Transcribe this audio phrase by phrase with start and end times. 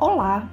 [0.00, 0.48] Olá!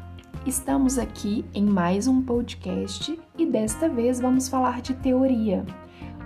[0.45, 5.65] Estamos aqui em mais um podcast e desta vez vamos falar de teoria.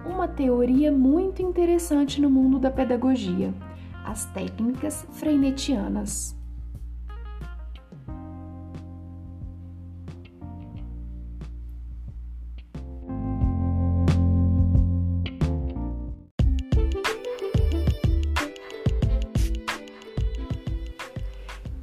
[0.04, 3.54] Uma teoria muito interessante no mundo da pedagogia:
[4.04, 6.36] as técnicas freinetianas.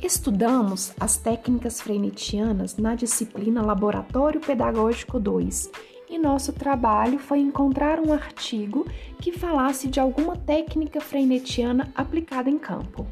[0.01, 5.71] Estudamos as técnicas freinetianas na disciplina Laboratório Pedagógico 2
[6.09, 8.87] e nosso trabalho foi encontrar um artigo
[9.21, 13.09] que falasse de alguma técnica freinetiana aplicada em campo.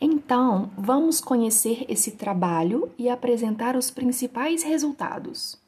[0.00, 5.60] Então, vamos conhecer esse trabalho e apresentar os principais resultados.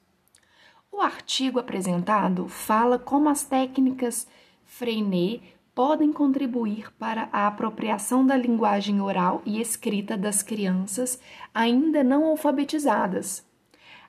[0.90, 4.26] O artigo apresentado fala como as técnicas
[4.76, 5.40] Freinet
[5.72, 11.20] podem contribuir para a apropriação da linguagem oral e escrita das crianças
[11.54, 13.46] ainda não alfabetizadas.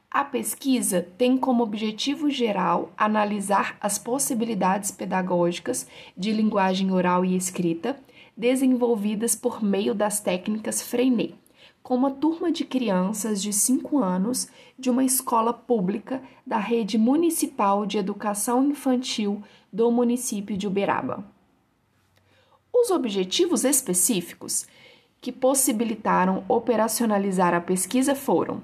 [0.10, 7.96] A pesquisa tem como objetivo geral analisar as possibilidades pedagógicas de linguagem oral e escrita
[8.36, 11.36] desenvolvidas por meio das técnicas Freinet
[11.86, 17.86] com uma turma de crianças de 5 anos de uma escola pública da rede municipal
[17.86, 21.24] de educação infantil do município de Uberaba.
[22.74, 24.66] Os objetivos específicos
[25.22, 28.64] que possibilitaram operacionalizar a pesquisa foram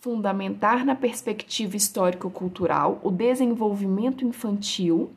[0.00, 5.10] fundamentar na perspectiva histórico-cultural o desenvolvimento infantil,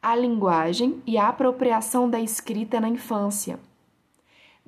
[0.00, 3.58] a linguagem e a apropriação da escrita na infância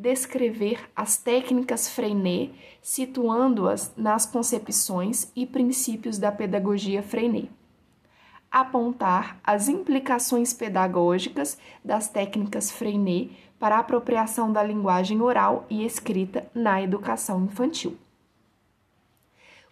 [0.00, 7.50] descrever as técnicas Freinet, situando-as nas concepções e princípios da pedagogia Freinet.
[8.50, 16.50] Apontar as implicações pedagógicas das técnicas Freinet para a apropriação da linguagem oral e escrita
[16.54, 17.94] na educação infantil.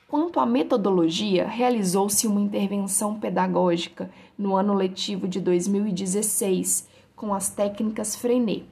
[0.06, 6.86] Quanto à metodologia, realizou-se uma intervenção pedagógica no ano letivo de 2016
[7.16, 8.66] com as técnicas Freinet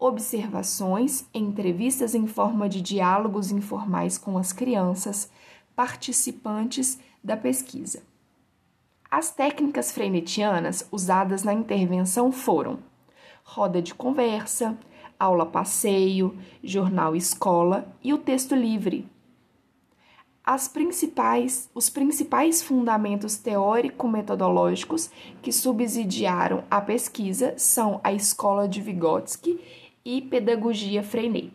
[0.00, 5.30] observações, entrevistas em forma de diálogos informais com as crianças,
[5.76, 8.02] participantes da pesquisa.
[9.10, 12.78] As técnicas frenetianas usadas na intervenção foram
[13.44, 14.78] roda de conversa,
[15.18, 19.06] aula passeio, jornal escola e o texto livre.
[20.42, 25.10] As principais, os principais fundamentos teórico-metodológicos
[25.42, 29.60] que subsidiaram a pesquisa são a escola de Vygotsky
[30.04, 31.52] e Pedagogia Freinet.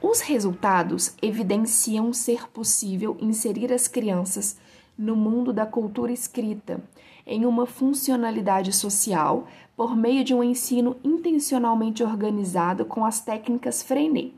[0.00, 4.58] Os resultados evidenciam ser possível inserir as crianças
[4.96, 6.80] no mundo da cultura escrita
[7.26, 14.34] em uma funcionalidade social por meio de um ensino intencionalmente organizado com as técnicas Freinet,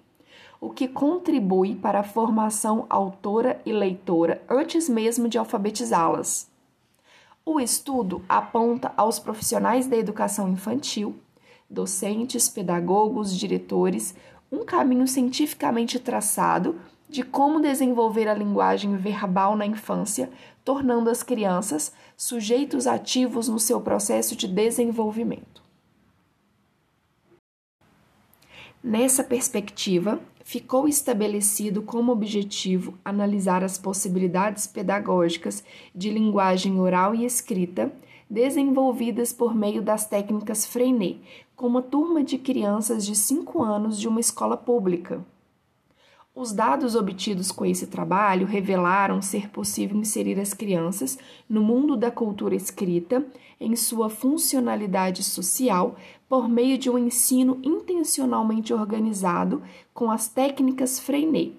[0.60, 6.50] o que contribui para a formação autora e leitora antes mesmo de alfabetizá-las.
[7.50, 11.19] O estudo aponta aos profissionais da educação infantil,
[11.69, 14.14] docentes, pedagogos, diretores,
[14.53, 20.31] um caminho cientificamente traçado de como desenvolver a linguagem verbal na infância,
[20.62, 25.62] tornando as crianças sujeitos ativos no seu processo de desenvolvimento.
[28.84, 35.62] Nessa perspectiva, ficou estabelecido como objetivo analisar as possibilidades pedagógicas
[35.94, 37.92] de linguagem oral e escrita
[38.31, 41.20] desenvolvidas por meio das técnicas Freinet,
[41.54, 45.22] com uma turma de crianças de 5 anos de uma escola pública.
[46.34, 51.19] Os dados obtidos com esse trabalho revelaram ser possível inserir as crianças
[51.49, 53.27] no mundo da cultura escrita
[53.61, 55.97] em sua funcionalidade social
[56.28, 59.62] por meio de um ensino intencionalmente organizado
[59.93, 61.55] com as técnicas Freinet,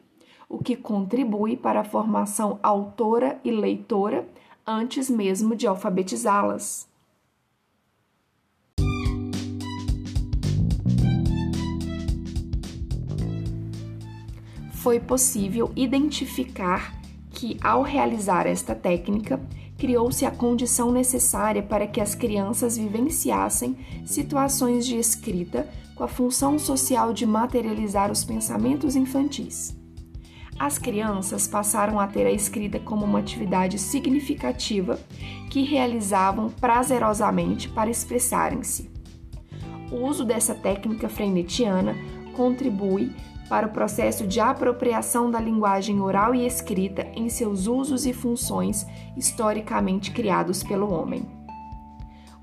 [0.47, 4.28] o que contribui para a formação autora e leitora
[4.66, 6.88] antes mesmo de alfabetizá-las.
[14.79, 16.97] Foi possível identificar
[17.31, 19.40] que, ao realizar esta técnica,
[19.78, 26.58] criou-se a condição necessária para que as crianças vivenciassem situações de escrita com a função
[26.58, 29.78] social de materializar os pensamentos infantis.
[30.58, 34.99] As crianças passaram a ter a escrita como uma atividade significativa
[35.49, 38.90] que realizavam prazerosamente para expressarem-se.
[39.91, 41.96] O uso dessa técnica frenetiana
[42.34, 43.11] contribui
[43.49, 48.85] para o processo de apropriação da linguagem oral e escrita em seus usos e funções
[49.17, 51.25] historicamente criados pelo homem.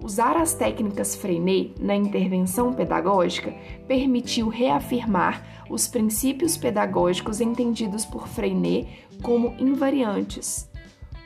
[0.03, 3.55] Usar as técnicas Freinet na intervenção pedagógica
[3.89, 10.69] permitiu reafirmar os princípios pedagógicos entendidos por Freinet como invariantes,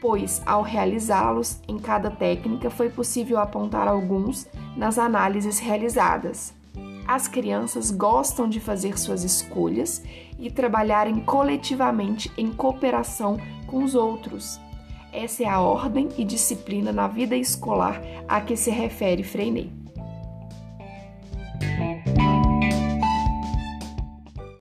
[0.01, 6.55] pois, ao realizá-los em cada técnica, foi possível apontar alguns nas análises realizadas.
[7.11, 10.01] As crianças gostam de fazer suas escolhas
[10.39, 13.37] e trabalharem coletivamente em cooperação
[13.67, 14.61] com os outros.
[15.13, 19.80] Essa é a ordem e disciplina na vida escolar a que se refere Freinet.